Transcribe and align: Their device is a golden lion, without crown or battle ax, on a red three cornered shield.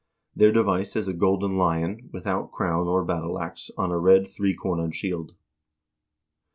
Their 0.35 0.51
device 0.51 0.95
is 0.95 1.07
a 1.07 1.13
golden 1.13 1.57
lion, 1.57 2.09
without 2.11 2.51
crown 2.51 2.87
or 2.87 3.05
battle 3.05 3.37
ax, 3.37 3.69
on 3.77 3.91
a 3.91 3.99
red 3.99 4.27
three 4.27 4.55
cornered 4.55 4.95
shield. 4.95 5.35